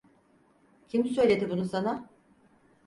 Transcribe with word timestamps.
Kim 0.89 1.05
söyledi 1.05 1.49
bunu 1.49 1.65
sana? 1.65 2.09